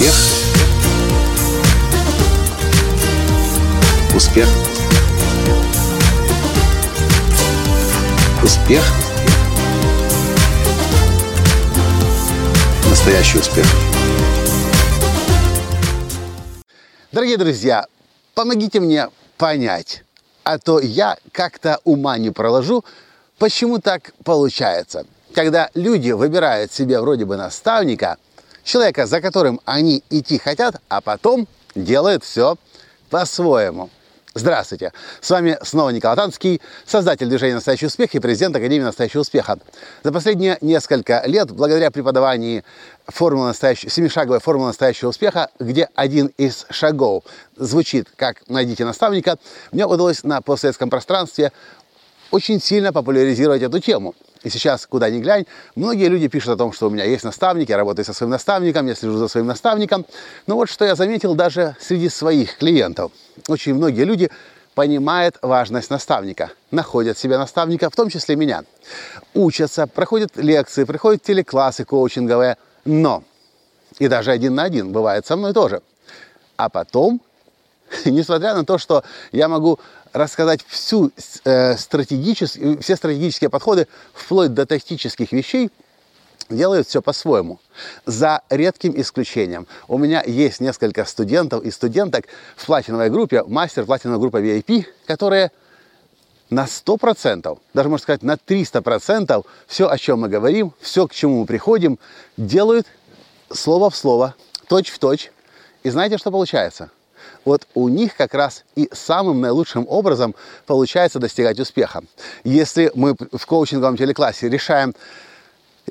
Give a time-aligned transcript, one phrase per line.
[0.00, 0.14] Успех.
[4.16, 4.48] Успех.
[8.42, 8.82] Успех.
[12.88, 13.66] Настоящий успех.
[17.12, 17.84] Дорогие друзья,
[18.34, 20.04] помогите мне понять,
[20.44, 22.86] а то я как-то ума не проложу,
[23.36, 25.04] почему так получается.
[25.34, 28.16] Когда люди выбирают себе вроде бы наставника,
[28.64, 32.56] человека, за которым они идти хотят, а потом делают все
[33.10, 33.90] по-своему.
[34.32, 34.92] Здравствуйте!
[35.20, 39.58] С вами снова Николай Танский, создатель движения «Настоящий успех» и президент Академии «Настоящего успеха».
[40.04, 42.62] За последние несколько лет, благодаря преподаванию
[43.08, 47.24] формулы настоящего, семишаговой формулы настоящего успеха, где один из шагов
[47.56, 49.36] звучит как «найдите наставника»,
[49.72, 51.50] мне удалось на постсоветском пространстве
[52.30, 56.72] очень сильно популяризировать эту тему– и сейчас, куда ни глянь, многие люди пишут о том,
[56.72, 60.06] что у меня есть наставник, я работаю со своим наставником, я слежу за своим наставником.
[60.46, 63.12] Но вот что я заметил даже среди своих клиентов.
[63.48, 64.30] Очень многие люди
[64.74, 68.64] понимают важность наставника, находят себе наставника, в том числе меня.
[69.34, 73.24] Учатся, проходят лекции, приходят телеклассы коучинговые, но,
[73.98, 75.82] и даже один на один бывает со мной тоже.
[76.56, 77.20] А потом,
[78.06, 79.78] несмотря на то, что я могу
[80.12, 81.12] рассказать всю
[81.44, 85.70] э, стратегические, все стратегические подходы, вплоть до тактических вещей,
[86.48, 87.60] делают все по-своему.
[88.06, 89.66] За редким исключением.
[89.88, 95.52] У меня есть несколько студентов и студенток в платиновой группе, мастер платиновой группы VIP, которые
[96.50, 101.40] на 100%, даже можно сказать на 300% все, о чем мы говорим, все, к чему
[101.40, 101.98] мы приходим,
[102.36, 102.86] делают
[103.52, 104.34] слово в слово,
[104.68, 105.30] точь в точь.
[105.84, 106.90] И знаете, что получается?
[107.44, 110.34] Вот у них как раз и самым наилучшим образом
[110.66, 112.02] получается достигать успеха.
[112.44, 114.94] Если мы в коучинговом телеклассе решаем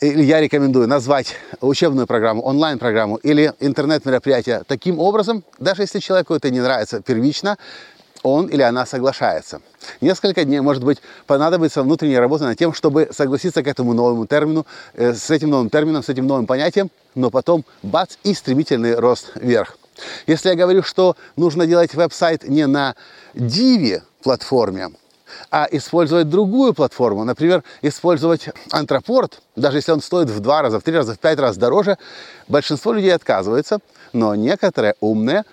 [0.00, 6.50] или я рекомендую назвать учебную программу, онлайн-программу или интернет-мероприятие таким образом, даже если человеку это
[6.50, 7.58] не нравится первично,
[8.22, 9.60] он или она соглашается.
[10.00, 14.66] Несколько дней, может быть, понадобится внутренняя работа над тем, чтобы согласиться к этому новому термину,
[14.94, 19.32] э, с этим новым термином, с этим новым понятием, но потом бац и стремительный рост
[19.34, 19.76] вверх.
[20.26, 22.94] Если я говорю, что нужно делать веб-сайт не на
[23.34, 24.90] Divi платформе,
[25.50, 30.82] а использовать другую платформу, например, использовать Антропорт, даже если он стоит в два раза, в
[30.82, 31.98] три раза, в пять раз дороже,
[32.48, 33.78] большинство людей отказывается,
[34.12, 35.44] но некоторые умные,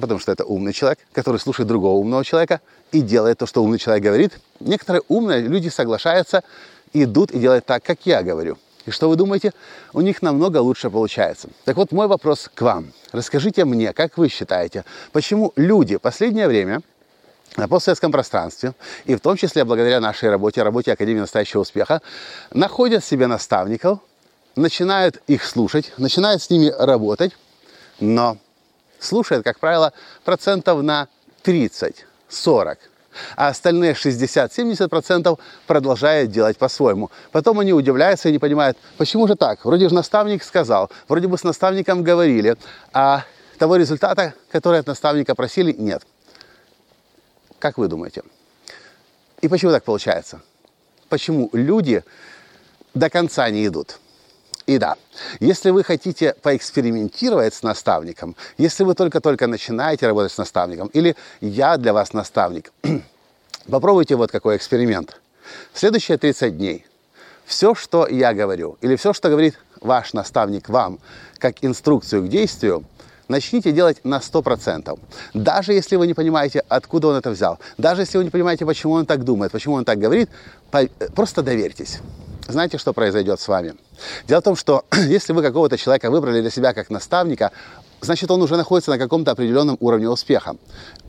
[0.00, 2.60] потому что это умный человек, который слушает другого умного человека
[2.92, 6.42] и делает то, что умный человек говорит, некоторые умные люди соглашаются,
[6.92, 8.58] идут и делают так, как я говорю.
[8.86, 9.52] И что вы думаете?
[9.92, 11.48] У них намного лучше получается.
[11.64, 12.92] Так вот, мой вопрос к вам.
[13.12, 16.82] Расскажите мне, как вы считаете, почему люди в последнее время
[17.56, 18.74] на постсоветском пространстве,
[19.04, 22.02] и в том числе благодаря нашей работе, работе Академии настоящего успеха,
[22.52, 24.00] находят себе наставников,
[24.56, 27.32] начинают их слушать, начинают с ними работать,
[28.00, 28.38] но
[28.98, 29.92] слушают, как правило,
[30.24, 31.08] процентов на
[31.44, 32.78] 30-40
[33.36, 37.10] а остальные 60-70% продолжают делать по-своему.
[37.32, 39.64] Потом они удивляются и не понимают, почему же так?
[39.64, 42.56] Вроде же наставник сказал, вроде бы с наставником говорили,
[42.92, 43.24] а
[43.58, 46.02] того результата, который от наставника просили, нет.
[47.58, 48.22] Как вы думаете?
[49.40, 50.40] И почему так получается?
[51.08, 52.02] Почему люди
[52.94, 53.98] до конца не идут?
[54.66, 54.96] И да,
[55.40, 61.76] если вы хотите поэкспериментировать с наставником, если вы только-только начинаете работать с наставником, или я
[61.76, 62.72] для вас наставник,
[63.68, 65.20] попробуйте вот какой эксперимент.
[65.74, 66.86] Следующие 30 дней
[67.44, 70.98] все, что я говорю, или все, что говорит ваш наставник вам,
[71.38, 72.84] как инструкцию к действию,
[73.28, 74.98] начните делать на 100%.
[75.34, 78.94] Даже если вы не понимаете, откуда он это взял, даже если вы не понимаете, почему
[78.94, 80.30] он так думает, почему он так говорит,
[81.14, 82.00] просто доверьтесь
[82.48, 83.74] знаете, что произойдет с вами?
[84.26, 87.52] Дело в том, что если вы какого-то человека выбрали для себя как наставника,
[88.00, 90.56] значит, он уже находится на каком-то определенном уровне успеха.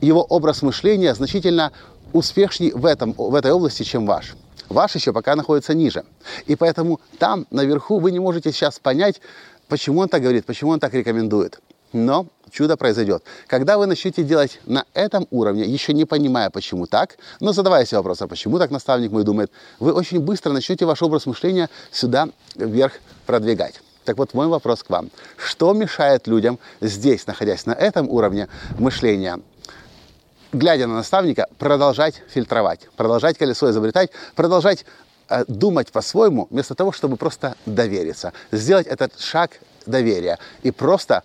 [0.00, 1.72] Его образ мышления значительно
[2.12, 4.34] успешнее в, этом, в этой области, чем ваш.
[4.68, 6.04] Ваш еще пока находится ниже.
[6.46, 9.20] И поэтому там, наверху, вы не можете сейчас понять,
[9.68, 11.60] почему он так говорит, почему он так рекомендует.
[11.96, 13.24] Но чудо произойдет.
[13.46, 17.96] Когда вы начнете делать на этом уровне, еще не понимая, почему так, но задавая себе
[17.96, 22.28] вопрос, а почему так наставник мой думает, вы очень быстро начнете ваш образ мышления сюда
[22.54, 22.92] вверх
[23.24, 23.80] продвигать.
[24.04, 25.10] Так вот, мой вопрос к вам.
[25.38, 29.40] Что мешает людям здесь, находясь на этом уровне мышления,
[30.52, 34.84] глядя на наставника, продолжать фильтровать, продолжать колесо изобретать, продолжать
[35.30, 39.52] э, думать по-своему, вместо того, чтобы просто довериться, сделать этот шаг
[39.86, 41.22] доверия и просто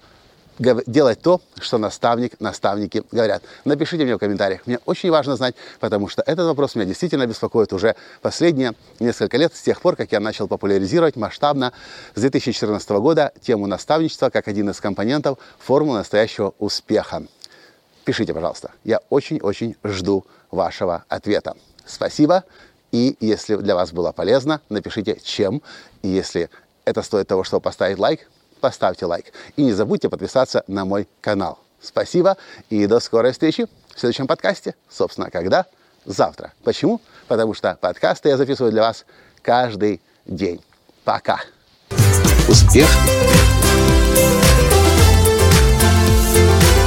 [0.62, 3.44] делать то, что наставник, наставники говорят.
[3.66, 4.62] Напишите мне в комментариях.
[4.66, 9.56] Мне очень важно знать, потому что этот вопрос меня действительно беспокоит уже последние несколько лет,
[9.56, 11.74] с тех пор, как я начал популяризировать масштабно
[12.16, 17.24] с 2014 года тему наставничества как один из компонентов формулы настоящего успеха.
[18.06, 18.72] Пишите, пожалуйста.
[18.84, 21.56] Я очень-очень жду вашего ответа.
[21.86, 22.44] Спасибо.
[22.92, 25.62] И если для вас было полезно, напишите чем.
[26.02, 26.50] И если
[26.86, 28.28] это стоит того, чтобы поставить лайк,
[28.62, 29.34] поставьте лайк.
[29.58, 31.60] И не забудьте подписаться на мой канал.
[31.82, 32.38] Спасибо
[32.70, 34.76] и до скорой встречи в следующем подкасте.
[34.90, 35.66] Собственно, когда?
[36.06, 36.54] Завтра.
[36.64, 37.02] Почему?
[37.28, 39.06] Потому что подкасты я записываю для вас
[39.42, 40.62] каждый день.
[41.04, 41.42] Пока.
[42.48, 42.88] Успех.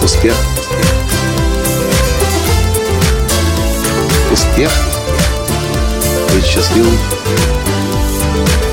[0.02, 0.34] Успех.
[4.30, 4.70] Успех.
[6.32, 6.98] Быть счастливым,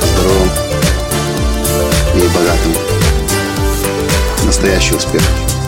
[0.02, 0.50] здоровым
[2.16, 2.91] и богатым.
[4.62, 5.61] Настоящий успех.